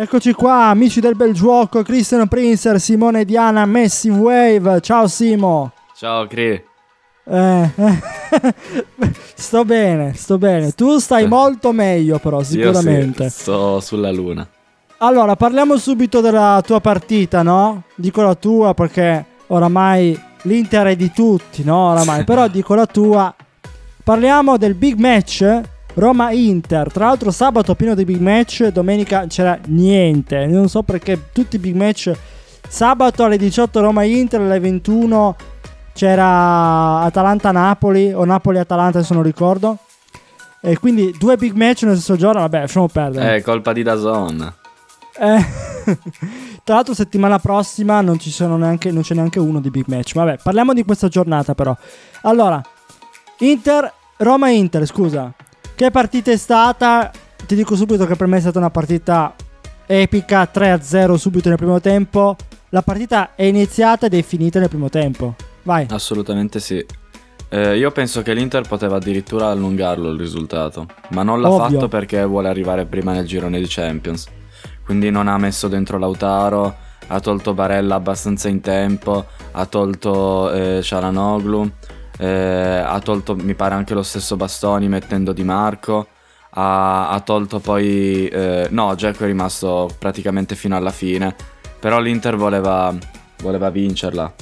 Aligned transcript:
Eccoci 0.00 0.32
qua, 0.32 0.66
amici 0.66 1.00
del 1.00 1.16
bel 1.16 1.32
gioco, 1.32 1.82
Christian 1.82 2.28
Princer, 2.28 2.78
Simone 2.78 3.24
Diana, 3.24 3.66
Messi 3.66 4.08
Wave. 4.08 4.80
Ciao 4.80 5.08
Simo. 5.08 5.72
Ciao 5.96 6.24
Cri. 6.28 6.50
Eh, 7.24 7.70
eh. 7.74 8.02
sto 9.34 9.64
bene, 9.64 10.14
sto 10.14 10.38
bene. 10.38 10.70
Tu 10.70 10.98
stai 10.98 11.26
molto 11.26 11.72
meglio 11.72 12.20
però, 12.20 12.44
sicuramente. 12.44 13.24
Io 13.24 13.28
sì, 13.28 13.40
sto 13.40 13.80
sulla 13.80 14.12
luna. 14.12 14.48
Allora, 14.98 15.34
parliamo 15.34 15.76
subito 15.76 16.20
della 16.20 16.62
tua 16.64 16.78
partita, 16.78 17.42
no? 17.42 17.82
Dico 17.96 18.22
la 18.22 18.36
tua 18.36 18.74
perché 18.74 19.24
oramai 19.48 20.16
l'Inter 20.42 20.86
è 20.86 20.94
di 20.94 21.10
tutti, 21.10 21.64
no? 21.64 21.90
Oramai, 21.90 22.22
però 22.22 22.46
dico 22.46 22.76
la 22.76 22.86
tua. 22.86 23.34
Parliamo 24.04 24.58
del 24.58 24.74
big 24.74 24.96
match 24.96 25.60
Roma-Inter. 25.98 26.92
Tra 26.92 27.06
l'altro 27.06 27.30
sabato 27.30 27.74
pieno 27.74 27.94
di 27.94 28.04
big 28.04 28.20
match, 28.20 28.68
domenica 28.68 29.26
c'era 29.26 29.58
niente. 29.66 30.46
Non 30.46 30.68
so 30.68 30.82
perché 30.82 31.30
tutti 31.32 31.56
i 31.56 31.58
big 31.58 31.74
match. 31.74 32.12
Sabato 32.68 33.24
alle 33.24 33.36
18 33.36 33.80
Roma-Inter, 33.80 34.40
alle 34.40 34.60
21 34.60 35.36
c'era 35.92 37.00
Atalanta-Napoli 37.00 38.12
o 38.12 38.24
Napoli-Atalanta 38.24 39.02
se 39.02 39.14
non 39.14 39.22
ricordo. 39.22 39.78
E 40.60 40.78
quindi 40.78 41.14
due 41.18 41.36
big 41.36 41.54
match 41.54 41.82
nello 41.82 41.96
stesso 41.96 42.16
giorno, 42.16 42.40
vabbè, 42.40 42.60
lasciamo 42.60 42.88
perdere. 42.88 43.36
È 43.36 43.42
colpa 43.42 43.72
di 43.72 43.82
Dazon. 43.82 44.54
Eh, 45.20 45.44
tra 46.62 46.74
l'altro 46.76 46.94
settimana 46.94 47.40
prossima 47.40 48.00
non, 48.00 48.18
ci 48.20 48.30
sono 48.30 48.56
neanche, 48.56 48.92
non 48.92 49.02
c'è 49.02 49.14
neanche 49.14 49.40
uno 49.40 49.60
di 49.60 49.70
big 49.70 49.86
match. 49.88 50.14
Vabbè, 50.14 50.38
parliamo 50.42 50.72
di 50.72 50.84
questa 50.84 51.08
giornata 51.08 51.54
però. 51.54 51.76
Allora, 52.22 52.60
Inter, 53.38 53.92
Roma-Inter, 54.18 54.86
scusa. 54.86 55.32
Che 55.78 55.92
partita 55.92 56.32
è 56.32 56.36
stata? 56.36 57.08
Ti 57.46 57.54
dico 57.54 57.76
subito 57.76 58.04
che 58.04 58.16
per 58.16 58.26
me 58.26 58.38
è 58.38 58.40
stata 58.40 58.58
una 58.58 58.68
partita 58.68 59.32
epica, 59.86 60.50
3-0 60.52 61.14
subito 61.14 61.48
nel 61.50 61.56
primo 61.56 61.80
tempo. 61.80 62.34
La 62.70 62.82
partita 62.82 63.36
è 63.36 63.44
iniziata 63.44 64.06
ed 64.06 64.14
è 64.14 64.22
finita 64.22 64.58
nel 64.58 64.68
primo 64.68 64.88
tempo. 64.88 65.36
Vai. 65.62 65.86
Assolutamente 65.90 66.58
sì. 66.58 66.84
Eh, 67.48 67.76
io 67.78 67.92
penso 67.92 68.22
che 68.22 68.34
l'Inter 68.34 68.66
poteva 68.66 68.96
addirittura 68.96 69.50
allungarlo 69.50 70.10
il 70.10 70.18
risultato, 70.18 70.84
ma 71.10 71.22
non 71.22 71.40
l'ha 71.40 71.48
Ovvio. 71.48 71.78
fatto 71.78 71.86
perché 71.86 72.24
vuole 72.24 72.48
arrivare 72.48 72.84
prima 72.84 73.12
nel 73.12 73.24
girone 73.24 73.60
di 73.60 73.66
Champions. 73.68 74.26
Quindi 74.84 75.10
non 75.10 75.28
ha 75.28 75.38
messo 75.38 75.68
dentro 75.68 75.96
Lautaro, 75.96 76.74
ha 77.06 77.20
tolto 77.20 77.54
Barella 77.54 77.94
abbastanza 77.94 78.48
in 78.48 78.60
tempo, 78.60 79.26
ha 79.52 79.64
tolto 79.66 80.50
eh, 80.50 80.82
Cialanoglu, 80.82 81.70
eh, 82.18 82.82
ha 82.84 83.00
tolto 83.00 83.34
mi 83.34 83.54
pare 83.54 83.74
anche 83.74 83.94
lo 83.94 84.02
stesso 84.02 84.36
Bastoni 84.36 84.88
mettendo 84.88 85.32
Di 85.32 85.44
Marco, 85.44 86.08
ha, 86.50 87.08
ha 87.10 87.20
tolto 87.20 87.58
poi... 87.60 88.28
eh, 88.28 88.68
no, 88.70 88.94
Dzeko 88.94 89.24
è 89.24 89.26
rimasto 89.26 89.88
praticamente 89.98 90.54
fino 90.54 90.76
alla 90.76 90.90
fine, 90.90 91.34
però 91.78 92.00
l'Inter 92.00 92.36
voleva, 92.36 92.94
voleva 93.42 93.70
vincerla 93.70 94.34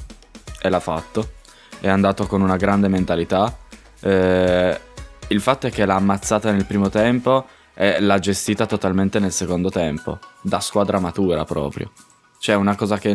e 0.60 0.68
l'ha 0.68 0.80
fatto, 0.80 1.32
è 1.80 1.88
andato 1.88 2.26
con 2.26 2.40
una 2.40 2.56
grande 2.56 2.88
mentalità. 2.88 3.56
Eh, 4.00 4.80
il 5.28 5.40
fatto 5.40 5.66
è 5.66 5.70
che 5.70 5.84
l'ha 5.84 5.96
ammazzata 5.96 6.50
nel 6.52 6.66
primo 6.66 6.88
tempo 6.88 7.46
e 7.74 8.00
l'ha 8.00 8.18
gestita 8.18 8.64
totalmente 8.64 9.18
nel 9.18 9.32
secondo 9.32 9.70
tempo, 9.70 10.18
da 10.40 10.60
squadra 10.60 10.98
matura 10.98 11.44
proprio. 11.44 11.90
Cioè 12.38 12.54
una 12.54 12.74
cosa 12.74 12.96
che... 12.98 13.14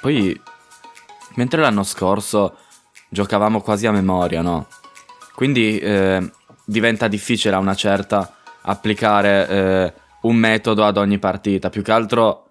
Poi, 0.00 0.40
mentre 1.34 1.60
l'anno 1.60 1.82
scorso 1.82 2.56
giocavamo 3.10 3.60
quasi 3.60 3.86
a 3.86 3.92
memoria, 3.92 4.40
no? 4.40 4.66
Quindi 5.34 5.78
eh, 5.78 6.30
diventa 6.64 7.08
difficile 7.08 7.54
a 7.54 7.58
una 7.58 7.74
certa 7.74 8.36
applicare 8.62 9.48
eh, 9.48 9.92
un 10.22 10.36
metodo 10.36 10.84
ad 10.84 10.96
ogni 10.96 11.18
partita. 11.18 11.68
Più 11.68 11.82
che 11.82 11.92
altro 11.92 12.44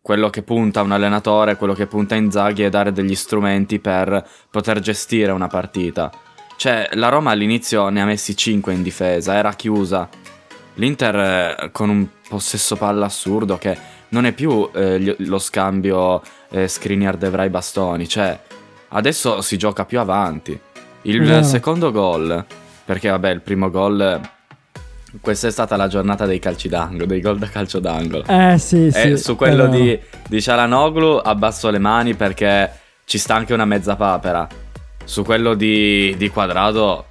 quello 0.00 0.30
che 0.30 0.42
punta 0.42 0.82
un 0.82 0.92
allenatore, 0.92 1.56
quello 1.56 1.74
che 1.74 1.86
punta 1.86 2.14
Inzaghi 2.14 2.62
è 2.62 2.68
dare 2.68 2.92
degli 2.92 3.14
strumenti 3.14 3.78
per 3.78 4.26
poter 4.50 4.80
gestire 4.80 5.32
una 5.32 5.48
partita. 5.48 6.10
Cioè, 6.56 6.90
la 6.92 7.08
Roma 7.08 7.32
all'inizio 7.32 7.88
ne 7.88 8.00
ha 8.00 8.06
messi 8.06 8.36
5 8.36 8.72
in 8.72 8.82
difesa, 8.82 9.34
era 9.34 9.52
chiusa. 9.54 10.08
L'Inter 10.74 11.16
eh, 11.16 11.70
con 11.72 11.88
un 11.88 12.06
possesso 12.28 12.76
palla 12.76 13.06
assurdo 13.06 13.58
che 13.58 13.76
non 14.10 14.24
è 14.24 14.32
più 14.32 14.70
eh, 14.72 15.16
lo 15.18 15.38
scambio 15.38 16.22
eh, 16.50 16.68
Skriniar 16.68 17.16
De 17.16 17.28
Vrij 17.28 17.50
Bastoni, 17.50 18.08
cioè 18.08 18.38
adesso 18.88 19.40
si 19.40 19.56
gioca 19.56 19.84
più 19.84 19.98
avanti. 20.00 20.58
Il 21.02 21.22
Vero. 21.24 21.42
secondo 21.42 21.92
gol, 21.92 22.44
perché 22.84 23.08
vabbè, 23.10 23.30
il 23.30 23.40
primo 23.40 23.70
gol 23.70 24.20
questa 25.20 25.46
è 25.46 25.50
stata 25.50 25.76
la 25.76 25.86
giornata 25.88 26.26
dei 26.26 26.38
calci 26.38 26.68
d'angolo, 26.68 27.06
dei 27.06 27.20
gol 27.20 27.38
da 27.38 27.48
calcio 27.48 27.78
d'angolo. 27.78 28.24
Eh 28.26 28.58
sì, 28.58 28.90
sì. 28.90 28.98
E 29.12 29.16
su 29.16 29.34
quello 29.36 29.64
è 29.64 29.68
vero. 29.68 29.82
di, 29.82 30.00
di 30.28 30.42
Cialanoglu 30.42 31.20
abbasso 31.22 31.70
le 31.70 31.78
mani 31.78 32.14
perché 32.14 32.70
ci 33.04 33.16
sta 33.18 33.34
anche 33.34 33.54
una 33.54 33.64
mezza 33.64 33.96
papera. 33.96 34.46
Su 35.04 35.24
quello 35.24 35.54
di, 35.54 36.14
di 36.18 36.28
Quadrado 36.28 37.04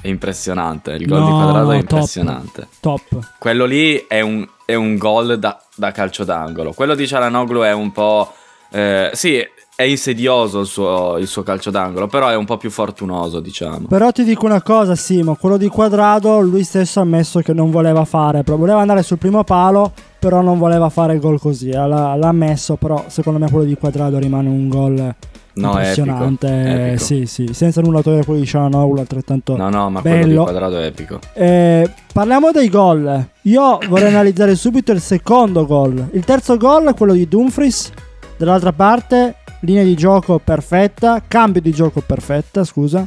è 0.00 0.06
impressionante. 0.08 0.92
Il 0.92 1.06
gol 1.06 1.24
di 1.24 1.30
No, 1.30 1.42
Quadrado 1.42 1.72
è 1.72 1.78
top. 1.80 1.90
impressionante. 1.90 2.68
Top. 2.80 3.32
Quello 3.38 3.64
lì 3.64 4.06
è 4.06 4.20
un, 4.20 4.46
è 4.64 4.74
un 4.74 4.96
gol 4.96 5.38
da, 5.38 5.60
da 5.74 5.90
calcio 5.92 6.24
d'angolo. 6.24 6.72
Quello 6.72 6.94
di 6.94 7.06
Cialanoglu 7.06 7.62
è 7.62 7.72
un 7.72 7.90
po'. 7.92 8.32
eh, 8.70 9.10
sì, 9.12 9.44
è 9.80 9.84
insidioso 9.84 10.58
il 10.58 10.66
suo, 10.66 11.18
il 11.18 11.28
suo 11.28 11.44
calcio 11.44 11.70
d'angolo, 11.70 12.08
però 12.08 12.26
è 12.26 12.34
un 12.34 12.44
po' 12.44 12.56
più 12.56 12.68
fortunoso, 12.68 13.38
diciamo. 13.38 13.86
Però 13.86 14.10
ti 14.10 14.24
dico 14.24 14.44
una 14.44 14.60
cosa, 14.60 14.96
Simo, 14.96 15.36
quello 15.36 15.56
di 15.56 15.68
Quadrado 15.68 16.40
lui 16.40 16.64
stesso 16.64 16.98
ha 16.98 17.02
ammesso 17.02 17.38
che 17.42 17.52
non 17.52 17.70
voleva 17.70 18.04
fare, 18.04 18.42
però 18.42 18.56
voleva 18.56 18.80
andare 18.80 19.04
sul 19.04 19.18
primo 19.18 19.44
palo, 19.44 19.92
però 20.18 20.40
non 20.40 20.58
voleva 20.58 20.88
fare 20.88 21.20
gol 21.20 21.38
così, 21.38 21.70
l'ha, 21.70 21.86
l'ha 21.86 22.26
ammesso, 22.26 22.74
però 22.74 23.04
secondo 23.06 23.38
me 23.38 23.48
quello 23.48 23.66
di 23.66 23.76
Quadrado 23.76 24.18
rimane 24.18 24.48
un 24.48 24.68
gol 24.68 25.14
No, 25.52 25.68
impressionante, 25.68 26.46
epico, 26.48 26.82
epico. 26.82 27.04
sì 27.04 27.26
sì, 27.26 27.48
senza 27.52 27.80
nulla 27.80 28.02
togliere 28.02 28.24
quello 28.24 28.40
di 28.40 28.46
Cialanoglu 28.46 28.98
altrettanto 28.98 29.56
No, 29.56 29.68
no, 29.70 29.90
ma 29.90 30.00
quello 30.00 30.16
di 30.16 30.22
bello. 30.28 30.42
Quadrado 30.42 30.78
è 30.80 30.86
epico. 30.86 31.20
Eh, 31.34 31.88
parliamo 32.12 32.50
dei 32.50 32.68
gol, 32.68 33.28
io 33.42 33.78
vorrei 33.88 34.08
analizzare 34.08 34.56
subito 34.56 34.90
il 34.90 35.00
secondo 35.00 35.66
gol, 35.66 36.08
il 36.14 36.24
terzo 36.24 36.56
gol 36.56 36.88
è 36.88 36.94
quello 36.94 37.12
di 37.12 37.28
Dumfries, 37.28 37.92
dall'altra 38.36 38.72
parte 38.72 39.36
linea 39.60 39.82
di 39.84 39.94
gioco 39.94 40.38
perfetta, 40.38 41.22
cambio 41.26 41.60
di 41.60 41.72
gioco 41.72 42.00
perfetta, 42.00 42.64
scusa, 42.64 43.06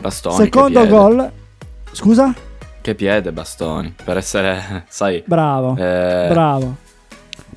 Bastoni. 0.00 0.36
secondo 0.36 0.86
gol, 0.86 1.30
scusa? 1.92 2.34
Che 2.80 2.94
piede 2.94 3.32
Bastoni, 3.32 3.94
per 4.04 4.16
essere, 4.16 4.84
sai, 4.88 5.22
Bravo, 5.24 5.76
eh, 5.76 6.26
bravo. 6.30 6.76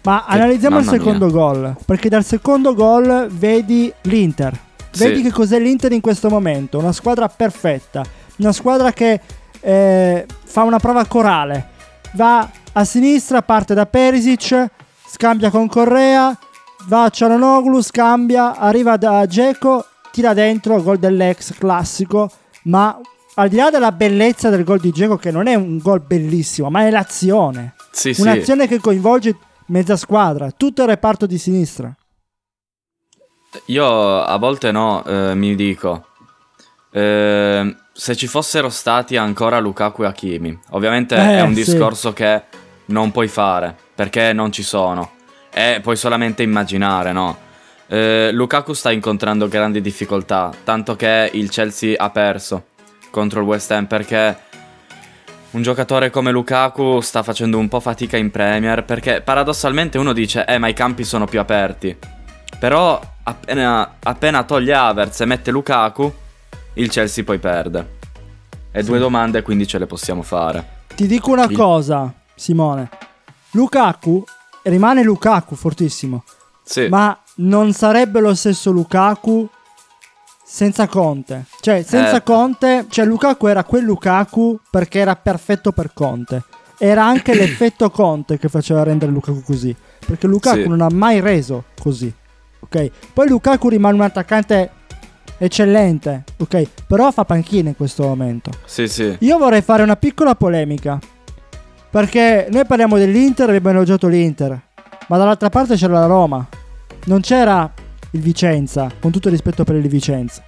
Ma 0.03 0.23
che- 0.27 0.35
analizziamo 0.35 0.77
il 0.77 0.85
mamma 0.85 0.97
secondo 0.97 1.29
gol. 1.31 1.75
Perché 1.83 2.09
dal 2.09 2.23
secondo 2.23 2.75
gol 2.75 3.27
vedi 3.31 3.91
l'Inter. 4.03 4.55
Sì. 4.91 5.07
Vedi 5.07 5.23
che 5.23 5.31
cos'è 5.31 5.59
l'Inter 5.59 5.91
in 5.93 6.01
questo 6.01 6.29
momento. 6.29 6.77
Una 6.77 6.91
squadra 6.91 7.27
perfetta. 7.27 8.03
Una 8.37 8.51
squadra 8.51 8.93
che 8.93 9.19
eh, 9.59 10.25
fa 10.43 10.61
una 10.61 10.77
prova 10.77 11.05
corale. 11.05 11.69
Va 12.13 12.47
a 12.73 12.85
sinistra, 12.85 13.41
parte 13.41 13.73
da 13.73 13.87
Perisic, 13.87 14.67
scambia 15.07 15.49
con 15.49 15.67
Correa, 15.67 16.37
va 16.87 17.09
Cialanoglu, 17.09 17.81
scambia, 17.81 18.57
arriva 18.57 18.97
da 18.97 19.25
Geco, 19.25 19.85
tira 20.11 20.33
dentro, 20.33 20.81
gol 20.81 20.97
dell'ex 20.97 21.57
classico. 21.57 22.29
Ma 22.63 22.99
al 23.35 23.49
di 23.49 23.55
là 23.57 23.69
della 23.69 23.91
bellezza 23.91 24.49
del 24.49 24.63
gol 24.63 24.79
di 24.79 24.91
Geco, 24.91 25.17
che 25.17 25.31
non 25.31 25.47
è 25.47 25.55
un 25.55 25.77
gol 25.77 26.01
bellissimo, 26.01 26.69
ma 26.69 26.85
è 26.85 26.89
l'azione. 26.89 27.73
sì, 27.91 28.13
sì. 28.13 28.21
Un'azione 28.21 28.67
che 28.67 28.79
coinvolge 28.79 29.37
mezza 29.67 29.95
squadra, 29.95 30.51
tutto 30.51 30.83
il 30.83 30.89
reparto 30.89 31.25
di 31.25 31.37
sinistra. 31.37 31.95
Io 33.67 34.21
a 34.21 34.37
volte 34.37 34.71
no, 34.71 35.03
eh, 35.05 35.33
mi 35.33 35.55
dico, 35.55 36.07
eh, 36.91 37.75
se 37.93 38.15
ci 38.15 38.27
fossero 38.27 38.69
stati 38.69 39.15
ancora 39.15 39.59
Lukaku 39.59 40.03
e 40.03 40.07
Hakimi, 40.07 40.59
ovviamente 40.71 41.15
Eh, 41.15 41.37
è 41.37 41.41
un 41.41 41.55
sì. 41.55 41.63
discorso 41.63 42.11
che 42.11 42.43
non 42.87 43.11
puoi 43.11 43.29
fare, 43.29 43.75
perché 43.95 44.33
non 44.33 44.51
ci 44.51 44.61
sono, 44.61 45.11
e 45.57 45.79
puoi 45.81 45.95
solamente 45.95 46.43
immaginare, 46.43 47.13
no? 47.13 47.37
Eh, 47.87 48.29
Lukaku 48.33 48.73
sta 48.73 48.91
incontrando 48.91 49.47
grandi 49.47 49.79
difficoltà, 49.79 50.51
tanto 50.65 50.97
che 50.97 51.29
il 51.33 51.49
Chelsea 51.49 51.93
ha 51.97 52.09
perso 52.09 52.65
contro 53.09 53.39
il 53.39 53.45
West 53.45 53.71
Ham 53.71 53.85
perché 53.85 54.37
un 55.51 55.61
giocatore 55.61 56.09
come 56.09 56.31
Lukaku 56.31 56.99
sta 56.99 57.23
facendo 57.23 57.57
un 57.57 57.69
po' 57.69 57.79
fatica 57.79 58.17
in 58.17 58.29
Premier 58.31 58.83
perché 58.83 59.21
paradossalmente 59.21 59.97
uno 59.97 60.11
dice 60.11 60.43
eh 60.45 60.57
ma 60.57 60.67
i 60.67 60.73
campi 60.73 61.05
sono 61.05 61.23
più 61.23 61.39
aperti 61.39 61.97
però 62.59 62.99
appena, 63.23 63.95
appena 64.03 64.43
toglie 64.43 64.73
Havertz 64.73 65.21
e 65.21 65.25
mette 65.25 65.51
Lukaku 65.51 66.13
il 66.73 66.89
Chelsea 66.89 67.23
poi 67.23 67.39
perde 67.39 67.93
e 68.71 68.83
due 68.83 68.99
domande 68.99 69.41
quindi 69.43 69.65
ce 69.65 69.77
le 69.77 69.85
possiamo 69.85 70.23
fare 70.23 70.83
Ti 70.93 71.07
dico 71.07 71.31
una 71.31 71.45
Il- 71.45 71.55
cosa, 71.55 72.11
Simone. 72.35 72.89
Lukaku 73.51 74.25
rimane 74.65 75.03
Lukaku 75.03 75.55
fortissimo, 75.55 76.23
sì 76.63 76.87
ma 76.87 77.17
non 77.37 77.73
sarebbe 77.73 78.19
lo 78.21 78.33
stesso 78.35 78.71
Lukaku 78.71 79.47
senza 80.43 80.87
Conte. 80.87 81.45
Cioè, 81.59 81.81
senza 81.83 82.17
Eh. 82.17 82.23
Conte, 82.23 82.85
cioè 82.89 83.05
Lukaku 83.05 83.47
era 83.47 83.63
quel 83.63 83.83
Lukaku 83.83 84.59
perché 84.69 84.99
era 84.99 85.15
perfetto 85.15 85.71
per 85.71 85.91
Conte. 85.93 86.43
era 86.77 87.03
anche 87.05 87.33
l'effetto 87.35 87.89
Conte 87.89 88.37
che 88.37 88.47
faceva 88.49 88.83
rendere 88.83 89.11
Lukaku 89.11 89.41
così. 89.43 89.75
Perché 90.05 90.27
Lukaku 90.27 90.61
Sì. 90.63 90.67
non 90.67 90.81
ha 90.81 90.89
mai 90.91 91.19
reso 91.19 91.65
così. 91.81 92.13
Ok? 92.59 92.91
Poi 93.13 93.27
Lukaku 93.27 93.69
rimane 93.69 93.95
un 93.95 94.01
attaccante 94.01 94.69
eccellente, 95.37 96.23
ok? 96.37 96.63
Però 96.87 97.11
fa 97.11 97.25
panchina 97.25 97.69
in 97.69 97.75
questo 97.75 98.03
momento. 98.03 98.51
Sì, 98.65 98.87
sì. 98.87 99.15
Io 99.21 99.37
vorrei 99.37 99.61
fare 99.61 99.83
una 99.83 99.95
piccola 99.95 100.35
polemica. 100.35 100.99
Perché 101.95 102.49
noi 102.51 102.65
parliamo 102.65 102.97
dell'Inter 102.97 103.51
e 103.51 103.55
abbiamo 103.55 103.77
elogiato 103.77 104.07
l'Inter. 104.07 104.49
Ma 105.07 105.15
dall'altra 105.15 105.47
parte 105.47 105.77
c'era 105.77 105.93
la 105.93 106.07
Roma. 106.07 106.45
Non 107.05 107.21
c'era 107.21 107.71
il 108.11 108.19
Vicenza, 108.19 108.91
con 108.99 109.11
tutto 109.11 109.29
il 109.29 109.33
rispetto 109.33 109.63
per 109.63 109.77
il 109.77 109.87
Vicenza. 109.87 110.43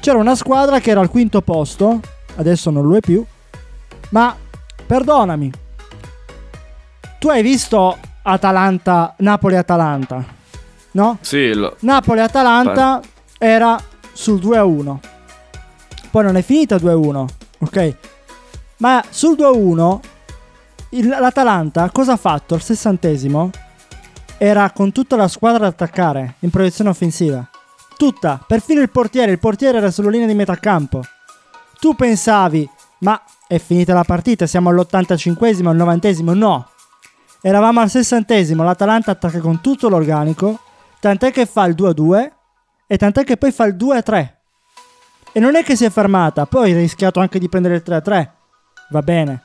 C'era 0.00 0.16
una 0.16 0.34
squadra 0.34 0.80
che 0.80 0.92
era 0.92 1.00
al 1.00 1.10
quinto 1.10 1.42
posto, 1.42 2.00
adesso 2.36 2.70
non 2.70 2.86
lo 2.86 2.96
è 2.96 3.00
più. 3.00 3.22
Ma 4.08 4.34
perdonami. 4.86 5.52
Tu 7.18 7.28
hai 7.28 7.42
visto 7.42 7.98
Atalanta, 8.22 9.16
Napoli-Atalanta? 9.18 10.24
No? 10.92 11.18
Sì, 11.20 11.52
lo- 11.52 11.76
Napoli-Atalanta 11.80 13.02
era 13.36 13.78
sul 14.14 14.40
2-1. 14.40 14.96
Poi 16.10 16.24
non 16.24 16.36
è 16.36 16.42
finita 16.42 16.76
2-1, 16.76 17.26
ok? 17.58 17.94
Ma 18.78 19.04
sul 19.10 19.36
2-1 19.36 20.14
il- 20.98 21.08
l'Atalanta 21.08 21.90
cosa 21.90 22.12
ha 22.12 22.16
fatto? 22.16 22.54
Al 22.54 22.62
sessantesimo 22.62 23.50
era 24.38 24.70
con 24.70 24.92
tutta 24.92 25.16
la 25.16 25.28
squadra 25.28 25.66
ad 25.66 25.72
attaccare 25.72 26.34
in 26.40 26.50
proiezione 26.50 26.90
offensiva. 26.90 27.48
Tutta, 27.96 28.42
perfino 28.46 28.82
il 28.82 28.90
portiere, 28.90 29.32
il 29.32 29.38
portiere 29.38 29.78
era 29.78 29.90
sulla 29.90 30.10
linea 30.10 30.26
di 30.26 30.34
metà 30.34 30.56
campo. 30.56 31.00
Tu 31.80 31.94
pensavi, 31.94 32.68
ma 33.00 33.20
è 33.46 33.58
finita 33.58 33.94
la 33.94 34.04
partita, 34.04 34.46
siamo 34.46 34.68
all'85esimo, 34.70 35.68
al 35.68 35.76
90esimo? 35.76 36.34
No. 36.34 36.68
Eravamo 37.40 37.80
al 37.80 37.88
sessantesimo, 37.88 38.62
l'Atalanta 38.64 39.12
attacca 39.12 39.38
con 39.38 39.60
tutto 39.60 39.88
l'organico, 39.88 40.58
tant'è 41.00 41.30
che 41.30 41.46
fa 41.46 41.64
il 41.64 41.74
2-2 41.74 42.32
e 42.86 42.96
tant'è 42.98 43.24
che 43.24 43.36
poi 43.36 43.52
fa 43.52 43.64
il 43.64 43.76
2-3. 43.76 44.34
E 45.32 45.40
non 45.40 45.54
è 45.54 45.62
che 45.62 45.76
si 45.76 45.84
è 45.84 45.90
fermata, 45.90 46.46
poi 46.46 46.72
ha 46.72 46.76
rischiato 46.76 47.20
anche 47.20 47.38
di 47.38 47.48
prendere 47.48 47.76
il 47.76 47.82
3-3. 47.84 48.30
Va 48.90 49.02
bene. 49.02 49.42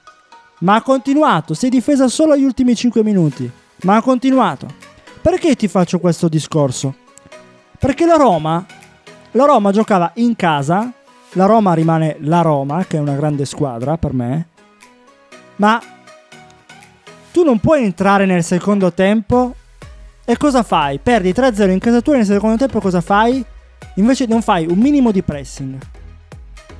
Ma 0.61 0.75
ha 0.75 0.81
continuato, 0.81 1.53
si 1.53 1.67
è 1.67 1.69
difesa 1.69 2.07
solo 2.07 2.33
agli 2.33 2.43
ultimi 2.43 2.75
5 2.75 3.03
minuti. 3.03 3.49
Ma 3.83 3.95
ha 3.95 4.01
continuato. 4.01 4.67
Perché 5.21 5.55
ti 5.55 5.67
faccio 5.67 5.99
questo 5.99 6.27
discorso? 6.27 6.95
Perché 7.77 8.05
la 8.05 8.15
Roma, 8.15 8.65
la 9.31 9.45
Roma 9.45 9.71
giocava 9.71 10.11
in 10.15 10.35
casa, 10.35 10.91
la 11.33 11.45
Roma 11.45 11.73
rimane 11.73 12.17
la 12.21 12.41
Roma, 12.41 12.85
che 12.85 12.97
è 12.97 12.99
una 12.99 13.15
grande 13.15 13.45
squadra 13.45 13.97
per 13.97 14.13
me, 14.13 14.47
ma 15.57 15.81
tu 17.31 17.43
non 17.43 17.59
puoi 17.59 17.83
entrare 17.83 18.25
nel 18.25 18.43
secondo 18.43 18.91
tempo 18.91 19.55
e 20.25 20.37
cosa 20.37 20.63
fai? 20.63 20.99
Perdi 20.99 21.31
3-0 21.31 21.69
in 21.69 21.79
casa 21.79 22.01
tua 22.01 22.13
e 22.13 22.17
nel 22.17 22.25
secondo 22.25 22.57
tempo 22.57 22.79
cosa 22.79 23.01
fai? 23.01 23.43
Invece 23.95 24.25
non 24.25 24.41
fai 24.41 24.67
un 24.67 24.77
minimo 24.77 25.11
di 25.11 25.23
pressing. 25.23 25.77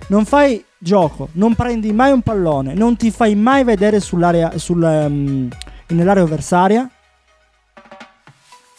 Non 0.08 0.26
fai 0.26 0.64
gioco, 0.78 1.30
non 1.34 1.56
prendi 1.56 1.94
mai 1.94 2.12
un 2.12 2.22
pallone, 2.22 2.74
non 2.74 2.98
ti 2.98 3.12
fai 3.12 3.36
mai 3.36 3.64
vedere 3.64 4.00
sull'area, 4.00 4.58
sul, 4.58 4.84
ehm, 4.84 5.50
nell'area 5.88 6.24
avversaria. 6.24 6.90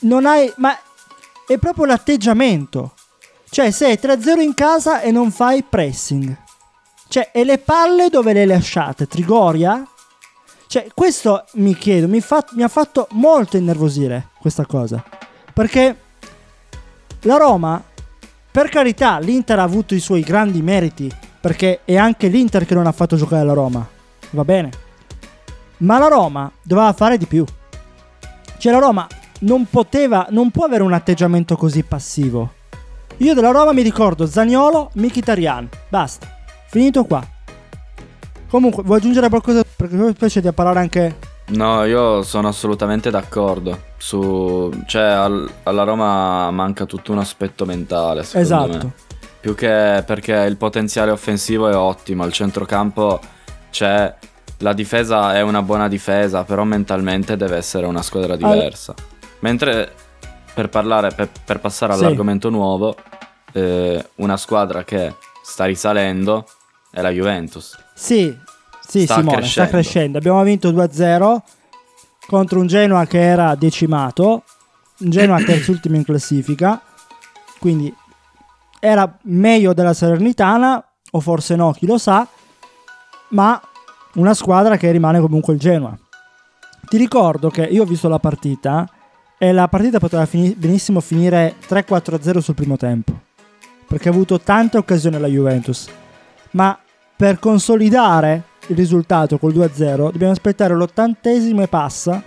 Non 0.01 0.27
hai... 0.27 0.53
ma 0.57 0.77
è 1.47 1.59
proprio 1.59 1.85
l'atteggiamento. 1.85 2.95
Cioè 3.49 3.71
sei 3.71 3.99
3-0 4.01 4.41
in 4.41 4.55
casa 4.55 5.01
e 5.01 5.11
non 5.11 5.31
fai 5.31 5.63
pressing. 5.63 6.37
Cioè, 7.09 7.31
e 7.33 7.45
le 7.45 7.59
palle 7.59 8.09
dove 8.09 8.33
le 8.33 8.47
lasciate? 8.47 9.07
Trigoria? 9.07 9.87
Cioè, 10.67 10.89
questo 10.95 11.45
mi 11.55 11.77
chiedo, 11.77 12.09
mi, 12.09 12.23
fa- 12.23 12.47
mi 12.53 12.63
ha 12.63 12.69
fatto 12.69 13.07
molto 13.11 13.59
innervosire 13.59 14.29
questa 14.41 14.65
cosa. 14.65 15.05
Perché 15.53 15.97
la 17.21 17.37
Roma, 17.37 17.83
per 18.53 18.69
carità, 18.69 19.19
l'Inter 19.19 19.59
ha 19.59 19.63
avuto 19.63 19.95
i 19.95 20.01
suoi 20.01 20.21
grandi 20.21 20.61
meriti. 20.61 21.11
Perché 21.41 21.81
è 21.85 21.97
anche 21.97 22.29
l'Inter 22.29 22.67
che 22.67 22.75
non 22.75 22.87
ha 22.87 22.93
fatto 22.93 23.17
giocare 23.17 23.45
la 23.45 23.55
Roma. 23.55 23.85
Va 24.31 24.45
bene. 24.45 24.71
Ma 25.79 25.99
la 25.99 26.09
Roma 26.09 26.53
doveva 26.63 26.93
fare 26.93 27.17
di 27.17 27.27
più. 27.27 27.45
Cioè, 28.59 28.73
la 28.73 28.79
Roma 28.79 29.07
non 29.41 29.67
poteva, 29.69 30.27
non 30.31 30.51
può 30.51 30.67
avere 30.67 30.83
un 30.83 30.93
atteggiamento 30.93 31.57
così 31.57 31.83
passivo. 31.83 32.53
Io 33.17 33.35
della 33.35 33.51
Roma 33.51 33.73
mi 33.73 33.83
ricordo 33.83 34.27
Zaniolo, 34.27 34.91
Mkhitaryan. 34.95 35.69
Basta. 35.89 36.29
Finito 36.69 37.05
qua. 37.05 37.27
Comunque, 38.49 38.83
vuoi 38.83 38.99
aggiungere 38.99 39.29
qualcosa? 39.31 39.65
Perché 39.65 39.97
poi 39.97 40.29
c'è 40.29 40.41
da 40.41 40.53
parlare 40.53 40.79
anche. 40.79 41.17
No, 41.53 41.85
io 41.85 42.23
sono 42.23 42.49
assolutamente 42.49 43.11
d'accordo. 43.11 43.79
Su... 43.99 44.71
Cioè, 44.87 45.03
al- 45.03 45.51
alla 45.65 45.83
Roma 45.85 46.51
manca 46.51 46.87
tutto 46.87 47.13
un 47.13 47.19
aspetto 47.19 47.65
mentale, 47.67 48.23
secondo 48.25 48.47
Esatto. 48.73 48.87
me. 48.87 48.93
Più 49.41 49.55
che 49.55 50.03
perché 50.07 50.33
il 50.35 50.57
potenziale 50.57 51.11
offensivo 51.11 51.69
è 51.69 51.77
ottimo, 51.77 52.23
al 52.23 52.33
centrocampo 52.33 53.21
c'è... 53.71 54.15
La 54.59 54.73
difesa 54.75 55.35
è 55.35 55.41
una 55.41 55.61
buona 55.61 55.89
difesa, 55.89 56.45
però 56.45 56.63
mentalmente 56.63 57.37
deve 57.37 57.57
essere 57.57 57.85
una 57.85 58.01
squadra 58.03 58.37
diversa. 58.37 58.95
Mentre, 59.41 59.93
per 60.55 60.69
parlare, 60.69 61.11
per, 61.11 61.29
per 61.45 61.59
passare 61.59 61.95
Sì. 61.95 61.99
all'argomento 62.05 62.49
nuovo, 62.49 62.95
eh, 63.53 64.07
una 64.17 64.37
squadra 64.37 64.85
che 64.85 65.17
sta 65.43 65.65
risalendo 65.65 66.47
è 66.93 67.01
la 67.01 67.11
Juventus. 67.11 67.77
Sì, 67.93 68.33
sì, 68.87 69.05
Sta 69.05 69.15
Simone, 69.17 69.37
crescendo. 69.39 69.69
sta 69.69 69.69
crescendo. 69.69 70.19
Abbiamo 70.19 70.43
vinto 70.43 70.71
2-0 70.71 71.37
contro 72.27 72.61
un 72.61 72.67
Genoa 72.67 73.07
che 73.07 73.21
era 73.21 73.55
decimato. 73.55 74.43
Un 75.01 75.11
Genoa 75.11 75.39
terzultimo 75.45 75.97
in 75.97 76.05
classifica. 76.05 76.81
Quindi 77.59 77.95
era 78.81 79.19
meglio 79.23 79.73
della 79.73 79.95
Salernitana, 79.95 80.85
o 81.13 81.21
forse 81.21 81.57
no, 81.57 81.73
chi 81.73 81.87
lo 81.87 81.99
sa. 81.99 82.27
Ma 83.29 83.61
una 84.15 84.35
squadra 84.35 84.77
che 84.77 84.91
rimane 84.91 85.21
comunque 85.21 85.55
il 85.55 85.59
Genoa. 85.61 85.97
Ti 86.89 86.97
ricordo 86.99 87.49
che 87.49 87.63
io 87.63 87.83
ho 87.83 87.87
visto 87.87 88.09
la 88.09 88.19
partita 88.19 88.87
e 89.39 89.53
la 89.53 89.67
partita 89.69 89.99
poteva 89.99 90.27
fini- 90.27 90.55
benissimo 90.55 91.01
finire 91.01 91.55
3-4-0 91.67 92.39
sul 92.39 92.55
primo 92.55 92.77
tempo. 92.77 93.13
Perché 93.87 94.09
ha 94.09 94.13
avuto 94.13 94.39
tante 94.41 94.77
occasioni 94.77 95.19
la 95.19 95.27
Juventus. 95.29 95.89
Ma 96.53 96.79
per 97.17 97.39
consolidare 97.39 98.43
il 98.69 98.77
risultato 98.77 99.39
col 99.39 99.53
2-0 99.53 100.11
dobbiamo 100.13 100.33
aspettare 100.33 100.75
l'ottantesimo 100.75 101.63
e 101.63 101.69
passa 101.69 102.23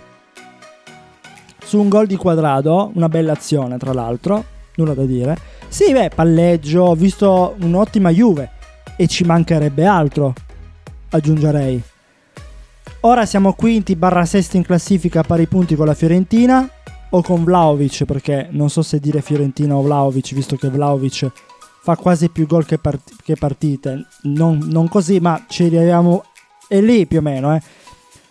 su 1.64 1.80
un 1.80 1.88
gol 1.88 2.06
di 2.06 2.16
quadrado, 2.16 2.90
una 2.94 3.08
bella 3.08 3.32
azione 3.32 3.76
tra 3.76 3.92
l'altro, 3.92 4.44
nulla 4.76 4.94
da 4.94 5.04
dire. 5.04 5.36
Sì, 5.68 5.92
beh, 5.92 6.10
palleggio, 6.14 6.82
ho 6.82 6.94
visto 6.94 7.56
un'ottima 7.60 8.10
Juve 8.10 8.50
e 8.96 9.08
ci 9.08 9.24
mancherebbe 9.24 9.84
altro, 9.84 10.32
aggiungerei. 11.10 11.82
Ora 13.00 13.26
siamo 13.26 13.52
quinti 13.54 13.96
barra 13.96 14.24
sesti 14.24 14.56
in 14.56 14.64
classifica 14.64 15.20
a 15.20 15.24
pari 15.24 15.46
punti 15.46 15.74
con 15.74 15.86
la 15.86 15.94
Fiorentina 15.94 16.68
o 17.10 17.22
con 17.22 17.44
Vlaovic, 17.44 18.04
perché 18.04 18.48
non 18.50 18.70
so 18.70 18.82
se 18.82 18.98
dire 18.98 19.20
Fiorentina 19.20 19.76
o 19.76 19.82
Vlaovic, 19.82 20.34
visto 20.34 20.56
che 20.56 20.68
Vlaovic 20.68 21.30
fa 21.82 21.96
quasi 21.96 22.30
più 22.30 22.46
gol 22.46 22.66
che, 22.66 22.78
part- 22.78 23.22
che 23.22 23.36
partite. 23.36 24.06
Non, 24.22 24.58
non 24.70 24.88
così, 24.88 25.20
ma 25.20 25.44
ci 25.48 25.64
arriviamo. 25.64 26.24
È 26.68 26.80
lì 26.80 27.06
più 27.06 27.18
o 27.18 27.22
meno, 27.22 27.54
eh. 27.54 27.60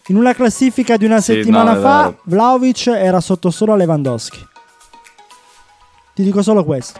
In 0.08 0.18
una 0.18 0.34
classifica 0.34 0.98
di 0.98 1.06
una 1.06 1.20
Sì, 1.20 1.34
settimana 1.34 1.74
no, 1.74 1.80
è 1.80 1.82
fa, 1.82 2.02
vero. 2.04 2.20
Vlaovic 2.24 2.88
era 2.88 3.20
sotto 3.20 3.50
solo 3.50 3.74
a 3.74 3.76
Lewandowski. 3.76 4.48
Ti 6.14 6.24
dico 6.24 6.42
solo 6.42 6.64
questo. 6.64 7.00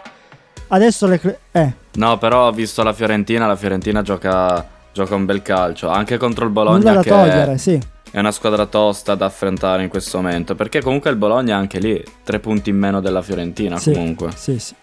Adesso 0.68 1.06
le. 1.06 1.38
eh, 1.52 1.72
No, 1.94 2.18
però 2.18 2.48
ho 2.48 2.52
visto 2.52 2.82
la 2.82 2.92
Fiorentina, 2.92 3.46
la 3.46 3.56
Fiorentina 3.56 4.02
gioca, 4.02 4.66
gioca 4.92 5.14
un 5.14 5.24
bel 5.24 5.40
calcio, 5.42 5.88
anche 5.88 6.16
contro 6.18 6.44
il 6.44 6.50
nulla 6.50 6.64
Bologna 6.64 6.92
da 6.94 7.00
che 7.02 7.08
togliere, 7.08 7.58
sì. 7.58 7.80
è 8.10 8.18
una 8.18 8.32
squadra 8.32 8.66
tosta 8.66 9.14
da 9.14 9.26
affrontare 9.26 9.84
in 9.84 9.88
questo 9.88 10.20
momento, 10.20 10.54
perché 10.54 10.82
comunque 10.82 11.08
il 11.10 11.16
Bologna 11.16 11.56
anche 11.56 11.78
lì, 11.78 12.02
tre 12.24 12.40
punti 12.40 12.70
in 12.70 12.76
meno 12.76 13.00
della 13.00 13.22
Fiorentina 13.22 13.78
Sì, 13.78 13.92
comunque. 13.92 14.32
Sì, 14.34 14.58
sì. 14.58 14.74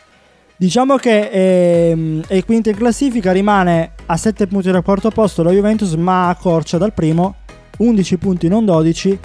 Diciamo 0.55 0.97
che 0.97 1.29
ehm, 1.31 2.23
è 2.27 2.43
quinta 2.45 2.69
in 2.69 2.75
classifica, 2.75 3.31
rimane 3.31 3.93
a 4.05 4.15
7 4.15 4.47
punti 4.47 4.71
dal 4.71 4.83
quarto 4.83 5.09
posto 5.09 5.43
la 5.43 5.51
Juventus, 5.51 5.93
ma 5.93 6.29
accorcia 6.29 6.77
dal 6.77 6.93
primo, 6.93 7.35
11 7.77 8.17
punti 8.17 8.47
non 8.47 8.63
12. 8.63 9.19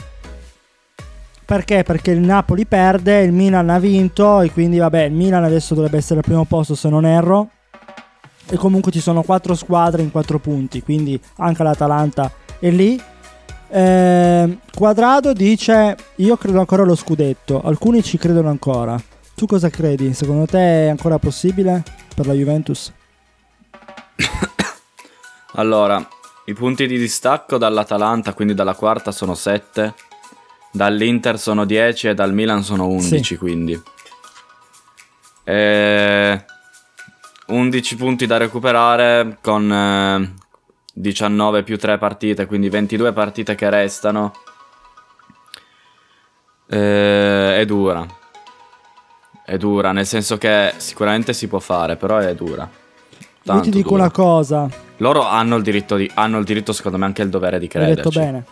Perché? 1.45 1.83
Perché 1.83 2.11
il 2.11 2.21
Napoli 2.21 2.67
perde, 2.67 3.23
il 3.23 3.33
Milan 3.33 3.71
ha 3.71 3.79
vinto 3.79 4.41
e 4.41 4.51
quindi 4.51 4.79
vabbè, 4.79 5.05
il 5.05 5.13
Milan 5.13 5.45
adesso 5.45 5.75
dovrebbe 5.75 5.99
essere 5.99 6.19
al 6.19 6.25
primo 6.25 6.45
posto 6.45 6.75
se 6.75 6.89
non 6.89 7.07
erro. 7.07 7.51
E 8.51 8.57
comunque 8.57 8.91
ci 8.91 9.01
sono 9.01 9.23
4 9.23 9.55
squadre 9.55 10.03
in 10.03 10.11
4 10.11 10.39
punti, 10.39 10.83
quindi 10.83 11.21
anche 11.37 11.63
l'Atalanta 11.63 12.33
è 12.59 12.71
lì. 12.71 13.01
Ehm, 13.71 14.59
Quadrado 14.75 15.33
dice: 15.33 15.97
Io 16.17 16.37
credo 16.37 16.59
ancora 16.59 16.83
allo 16.83 16.95
scudetto. 16.95 17.61
Alcuni 17.63 18.03
ci 18.03 18.17
credono 18.17 18.49
ancora. 18.49 19.01
Tu 19.39 19.47
cosa 19.47 19.71
credi? 19.71 20.15
Secondo 20.15 20.47
te 20.47 20.87
è 20.87 20.89
ancora 20.89 21.21
possibile 21.21 21.85
per 22.13 22.27
la 22.27 22.33
Juventus? 22.33 22.93
Allora, 25.55 26.05
I 26.47 26.53
punti 26.55 26.89
di 26.89 26.99
distacco 26.99 27.57
dall'Atalanta, 27.57 28.33
quindi 28.35 28.53
dalla 28.55 28.75
quarta, 28.75 29.13
sono 29.13 29.35
7. 29.35 29.95
Dall'Inter 30.73 31.39
sono 31.39 31.65
10 31.65 32.09
e 32.09 32.15
dal 32.15 32.35
Milan 32.35 32.65
sono 32.65 32.89
11, 32.89 33.23
Sì. 33.23 33.37
quindi. 33.37 33.81
E... 35.45 36.45
11 37.47 37.97
punti 37.97 38.27
da 38.27 38.39
recuperare 38.39 39.39
con 39.41 39.73
eh, 39.73 40.35
19 40.95 41.63
più 41.63 41.79
3 41.79 41.97
partite, 41.97 42.47
quindi 42.47 42.69
22 42.69 43.13
partite 43.13 43.55
che 43.55 43.71
restano. 43.71 44.33
Eh, 46.69 47.61
è 47.61 47.65
dura. 47.65 48.05
È 49.49 49.57
dura, 49.57 49.93
nel 49.93 50.05
senso 50.05 50.37
che 50.37 50.75
sicuramente 50.77 51.33
si 51.33 51.49
può 51.49 51.59
fare, 51.59 51.97
però 51.97 52.19
è 52.19 52.35
dura. 52.35 52.69
Io 52.69 53.27
Tanto 53.43 53.63
ti 53.63 53.71
dico 53.71 53.89
dura. 53.93 54.03
una 54.03 54.11
cosa, 54.11 54.69
Loro 54.99 55.23
hanno 55.27 55.57
il 55.57 55.63
diritto 55.63 55.97
di, 55.97 56.11
hanno 56.13 56.37
il 56.39 56.45
diritto, 56.45 56.75
secondo 56.75 56.99
me, 56.99 57.07
anche 57.07 57.23
il 57.23 57.31
dovere 57.31 57.59
di 57.59 57.65
hai 57.65 57.71
crederci. 57.71 57.95
detto 57.97 58.11
bene. 58.11 58.45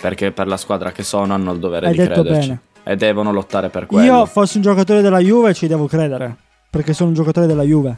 Perché 0.00 0.32
per 0.32 0.48
la 0.48 0.56
squadra 0.56 0.90
che 0.90 1.04
sono 1.04 1.32
hanno 1.32 1.52
il 1.52 1.60
dovere 1.60 1.86
Hai 1.86 1.92
di 1.92 1.98
detto 1.98 2.22
crederci. 2.22 2.48
bene. 2.48 2.60
E 2.82 2.96
devono 2.96 3.30
lottare 3.32 3.68
per 3.68 3.86
quello. 3.86 4.04
Io 4.04 4.26
fossi 4.26 4.56
un 4.56 4.62
giocatore 4.64 5.00
della 5.00 5.20
Juve 5.20 5.54
ci 5.54 5.68
devo 5.68 5.86
credere, 5.86 6.34
perché 6.70 6.92
sono 6.92 7.10
un 7.10 7.14
giocatore 7.14 7.46
della 7.46 7.62
Juve. 7.62 7.94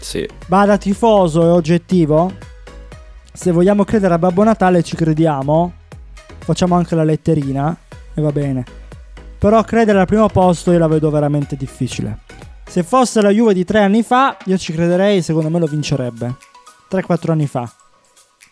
Sì. 0.00 0.26
Ma 0.46 0.64
da 0.64 0.78
tifoso 0.78 1.42
e 1.42 1.48
oggettivo, 1.50 2.32
se 3.30 3.50
vogliamo 3.52 3.84
credere 3.84 4.14
a 4.14 4.18
Babbo 4.18 4.42
Natale 4.42 4.82
ci 4.82 4.96
crediamo, 4.96 5.72
facciamo 6.38 6.76
anche 6.76 6.94
la 6.94 7.04
letterina 7.04 7.76
e 8.14 8.20
va 8.22 8.32
bene. 8.32 8.64
Però 9.38 9.62
credere 9.62 10.00
al 10.00 10.06
primo 10.06 10.28
posto 10.28 10.72
io 10.72 10.78
la 10.78 10.88
vedo 10.88 11.10
veramente 11.10 11.56
difficile. 11.56 12.18
Se 12.66 12.82
fosse 12.82 13.22
la 13.22 13.30
Juve 13.30 13.54
di 13.54 13.64
tre 13.64 13.80
anni 13.80 14.02
fa, 14.02 14.36
io 14.46 14.58
ci 14.58 14.72
crederei, 14.72 15.22
secondo 15.22 15.48
me 15.48 15.60
lo 15.60 15.66
vincerebbe. 15.66 16.34
3-4 16.90 17.30
anni 17.30 17.46
fa. 17.46 17.70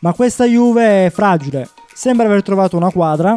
Ma 0.00 0.12
questa 0.12 0.44
Juve 0.44 1.06
è 1.06 1.10
fragile. 1.10 1.68
Sembra 1.92 2.26
aver 2.26 2.42
trovato 2.42 2.76
una 2.76 2.90
quadra 2.90 3.36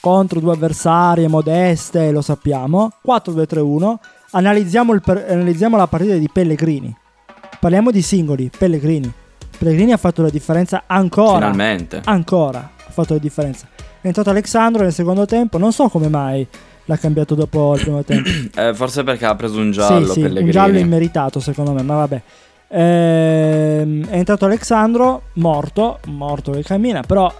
contro 0.00 0.40
due 0.40 0.54
avversarie 0.54 1.28
modeste, 1.28 2.10
lo 2.10 2.20
sappiamo. 2.20 2.92
4-2-3-1. 3.06 3.94
Analizziamo, 4.32 4.92
il 4.92 5.02
per- 5.02 5.26
analizziamo 5.28 5.76
la 5.76 5.86
partita 5.86 6.14
di 6.14 6.28
Pellegrini. 6.32 6.94
Parliamo 7.60 7.90
di 7.90 8.02
singoli, 8.02 8.50
Pellegrini. 8.56 9.12
Pellegrini 9.56 9.92
ha 9.92 9.98
fatto 9.98 10.22
la 10.22 10.30
differenza 10.30 10.82
ancora. 10.86 11.50
Finalmente. 11.50 12.00
Ancora 12.04 12.78
ha 12.90 12.92
fatto 12.92 13.14
la 13.14 13.20
differenza. 13.20 13.66
È 14.00 14.06
entrato 14.06 14.30
Alexandro 14.30 14.82
nel 14.82 14.92
secondo 14.92 15.24
tempo, 15.24 15.58
non 15.58 15.72
so 15.72 15.88
come 15.88 16.08
mai 16.08 16.46
l'ha 16.84 16.96
cambiato 16.96 17.34
dopo 17.34 17.74
il 17.74 17.80
primo 17.80 18.02
tempo. 18.02 18.28
Eh, 18.60 18.74
forse 18.74 19.04
perché 19.04 19.24
ha 19.24 19.34
preso 19.34 19.58
un 19.58 19.70
giallo 19.70 20.06
sì, 20.06 20.12
sì, 20.12 20.20
Pellegrini. 20.20 20.44
un 20.44 20.50
giallo 20.50 20.78
immeritato 20.78 21.40
secondo 21.40 21.72
me, 21.72 21.82
ma 21.82 21.94
vabbè. 21.94 22.22
Ehm, 22.72 24.06
è 24.08 24.16
entrato 24.16 24.44
Alexandro, 24.44 25.22
morto, 25.34 26.00
morto 26.06 26.52
che 26.52 26.62
cammina, 26.62 27.02
però 27.02 27.32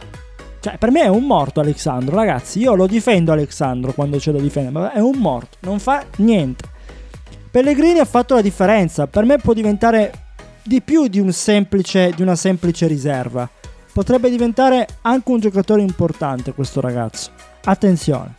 cioè, 0.60 0.76
per 0.76 0.90
me 0.90 1.02
è 1.02 1.08
un 1.08 1.24
morto 1.24 1.60
Alexandro, 1.60 2.14
ragazzi. 2.14 2.60
Io 2.60 2.74
lo 2.74 2.86
difendo 2.86 3.32
Alexandro 3.32 3.92
quando 3.92 4.18
c'è 4.18 4.30
da 4.30 4.38
difendere, 4.38 4.78
ma 4.78 4.92
è 4.92 5.00
un 5.00 5.16
morto, 5.16 5.56
non 5.60 5.78
fa 5.78 6.04
niente. 6.16 6.64
Pellegrini 7.50 7.98
ha 7.98 8.04
fatto 8.04 8.34
la 8.34 8.42
differenza, 8.42 9.06
per 9.06 9.24
me 9.24 9.38
può 9.38 9.52
diventare 9.52 10.12
di 10.62 10.82
più 10.82 11.08
di, 11.08 11.18
un 11.18 11.32
semplice, 11.32 12.12
di 12.14 12.22
una 12.22 12.36
semplice 12.36 12.86
riserva. 12.86 13.48
Potrebbe 13.92 14.30
diventare 14.30 14.86
anche 15.02 15.30
un 15.30 15.40
giocatore 15.40 15.82
importante 15.82 16.54
questo 16.54 16.80
ragazzo. 16.80 17.30
Attenzione. 17.64 18.34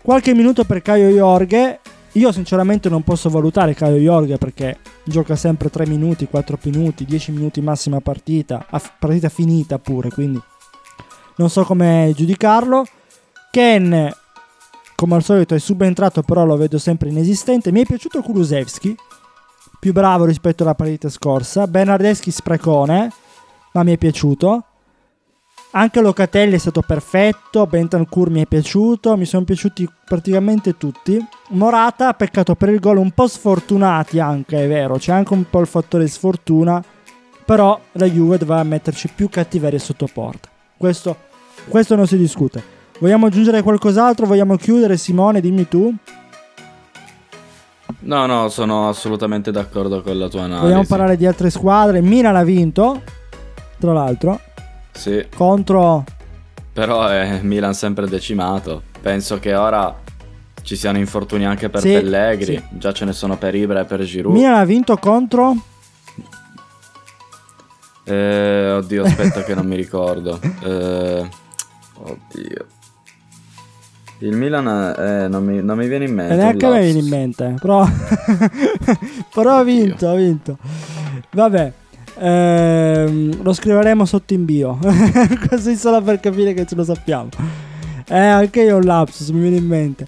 Qualche 0.00 0.34
minuto 0.34 0.64
per 0.64 0.82
Caio 0.82 1.08
Jorge. 1.10 1.80
Io 2.12 2.30
sinceramente 2.32 2.88
non 2.88 3.02
posso 3.02 3.30
valutare 3.30 3.74
Caio 3.74 3.96
Jorge 3.96 4.36
perché 4.36 4.78
gioca 5.04 5.34
sempre 5.34 5.70
3 5.70 5.86
minuti, 5.86 6.26
4 6.26 6.58
minuti, 6.64 7.04
10 7.04 7.32
minuti 7.32 7.60
massima 7.60 8.00
partita, 8.00 8.66
partita 8.98 9.28
finita 9.30 9.78
pure, 9.78 10.10
quindi 10.10 10.40
non 11.36 11.48
so 11.48 11.64
come 11.64 12.12
giudicarlo. 12.14 12.84
Ken, 13.50 14.12
come 14.94 15.14
al 15.14 15.22
solito, 15.22 15.54
è 15.54 15.58
subentrato, 15.58 16.22
però 16.22 16.44
lo 16.44 16.56
vedo 16.56 16.78
sempre 16.78 17.08
inesistente. 17.08 17.72
Mi 17.72 17.82
è 17.82 17.86
piaciuto 17.86 18.22
Kulusevski, 18.22 18.94
più 19.80 19.92
bravo 19.92 20.24
rispetto 20.24 20.62
alla 20.62 20.74
partita 20.74 21.08
scorsa. 21.08 21.66
Bernardeschi 21.66 22.30
sprecone, 22.30 23.10
ma 23.72 23.82
mi 23.82 23.92
è 23.92 23.98
piaciuto. 23.98 24.64
Anche 25.74 26.02
Locatelli 26.02 26.54
è 26.54 26.58
stato 26.58 26.82
perfetto, 26.82 27.66
Bentancur 27.66 28.28
mi 28.28 28.42
è 28.42 28.46
piaciuto, 28.46 29.16
mi 29.16 29.24
sono 29.24 29.44
piaciuti 29.44 29.88
praticamente 30.04 30.76
tutti. 30.76 31.18
Morata, 31.50 32.12
peccato 32.12 32.54
per 32.54 32.68
il 32.68 32.78
gol, 32.78 32.98
un 32.98 33.12
po' 33.12 33.26
sfortunati 33.26 34.20
anche, 34.20 34.64
è 34.64 34.68
vero, 34.68 34.98
c'è 34.98 35.12
anche 35.12 35.32
un 35.32 35.48
po' 35.48 35.60
il 35.60 35.66
fattore 35.66 36.06
sfortuna, 36.08 36.82
però 37.46 37.80
la 37.92 38.06
Juve 38.06 38.36
doveva 38.36 38.62
metterci 38.62 39.08
più 39.14 39.30
cattiveria 39.30 39.78
sotto 39.78 40.06
porta. 40.12 40.50
Questo, 40.76 41.16
questo 41.68 41.96
non 41.96 42.06
si 42.06 42.18
discute. 42.18 42.62
Vogliamo 42.98 43.26
aggiungere 43.26 43.62
qualcos'altro? 43.62 44.26
Vogliamo 44.26 44.56
chiudere 44.56 44.98
Simone? 44.98 45.40
Dimmi 45.40 45.66
tu. 45.68 45.94
No, 48.00 48.26
no, 48.26 48.48
sono 48.48 48.88
assolutamente 48.88 49.50
d'accordo 49.50 50.02
con 50.02 50.18
la 50.18 50.28
tua 50.28 50.42
analisi. 50.42 50.64
Vogliamo 50.64 50.86
parlare 50.86 51.16
di 51.16 51.26
altre 51.26 51.50
squadre. 51.50 52.00
Milan 52.00 52.36
ha 52.36 52.44
vinto, 52.44 53.02
tra 53.82 53.92
l'altro, 53.92 54.38
Sì, 54.92 55.26
contro... 55.34 56.04
però 56.72 57.08
è 57.08 57.40
Milan 57.42 57.74
sempre 57.74 58.06
decimato. 58.06 58.82
Penso 59.00 59.40
che 59.40 59.54
ora 59.56 59.92
ci 60.62 60.76
siano 60.76 60.98
infortuni 60.98 61.44
anche 61.44 61.68
per 61.68 61.80
Sì, 61.80 61.90
Pellegri. 61.92 62.54
sì. 62.56 62.62
Già 62.78 62.92
ce 62.92 63.04
ne 63.04 63.12
sono 63.12 63.36
per 63.36 63.56
Ibra 63.56 63.80
e 63.80 63.84
per 63.84 64.02
Giroud. 64.02 64.34
Milan 64.36 64.54
ha 64.54 64.64
vinto 64.64 64.96
contro... 64.98 65.56
Eh, 68.04 68.70
oddio, 68.70 69.04
aspetta 69.04 69.42
che 69.42 69.54
non 69.54 69.66
mi 69.66 69.74
ricordo. 69.76 70.38
Eh, 70.62 71.28
oddio. 72.04 72.66
Il 74.18 74.36
Milan, 74.36 74.94
eh, 74.96 75.26
non, 75.28 75.44
mi, 75.44 75.60
non 75.62 75.76
mi 75.76 75.88
viene 75.88 76.04
in 76.04 76.14
mente. 76.14 76.32
E 76.32 76.36
un 76.36 76.42
neanche 76.42 76.66
a 76.66 76.70
me 76.70 76.80
viene 76.82 76.98
in 77.00 77.08
mente. 77.08 77.54
Però, 77.60 77.84
però 79.34 79.56
ha 79.58 79.64
vinto, 79.64 80.08
ha 80.08 80.14
vinto. 80.14 80.58
Vabbè. 81.32 81.72
Ehm, 82.22 83.42
lo 83.42 83.52
scriveremo 83.52 84.04
sotto 84.04 84.34
in 84.34 84.44
bio. 84.44 84.78
Così 85.48 85.76
solo 85.76 86.00
per 86.00 86.20
capire 86.20 86.54
che 86.54 86.66
ce 86.66 86.74
lo 86.74 86.84
sappiamo. 86.84 87.28
Eh, 88.08 88.18
anche 88.18 88.62
io 88.62 88.74
ho 88.74 88.78
un 88.78 88.84
lapsus, 88.84 89.28
mi 89.30 89.40
viene 89.40 89.56
in 89.56 89.66
mente. 89.66 90.06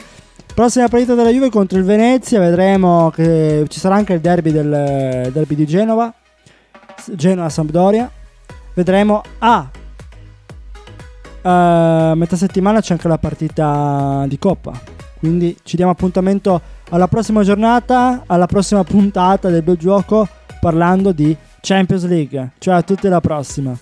Prossima 0.54 0.86
partita 0.88 1.14
della 1.14 1.30
Juve 1.30 1.50
contro 1.50 1.78
il 1.78 1.84
Venezia. 1.84 2.38
Vedremo 2.38 3.10
che 3.10 3.64
ci 3.68 3.80
sarà 3.80 3.96
anche 3.96 4.12
il 4.12 4.20
derby 4.20 4.52
del 4.52 5.30
derby 5.32 5.54
di 5.54 5.66
Genova. 5.66 6.12
Genoa-Sampdoria. 7.06 8.10
Vedremo. 8.74 9.22
Ah, 9.38 9.68
eh, 11.42 12.12
metà 12.14 12.36
settimana 12.36 12.80
c'è 12.80 12.92
anche 12.92 13.08
la 13.08 13.18
partita 13.18 14.24
di 14.28 14.38
Coppa. 14.38 14.72
Quindi 15.18 15.56
ci 15.62 15.76
diamo 15.76 15.90
appuntamento 15.90 16.60
alla 16.90 17.08
prossima 17.08 17.42
giornata, 17.42 18.22
alla 18.26 18.46
prossima 18.46 18.84
puntata 18.84 19.48
del 19.48 19.62
bel 19.62 19.76
gioco 19.76 20.28
parlando 20.60 21.12
di 21.12 21.36
Champions 21.64 22.04
League. 22.06 22.50
Ciao 22.58 22.76
a 22.76 22.82
tutti 22.82 23.06
alla 23.06 23.22
prossima. 23.22 23.74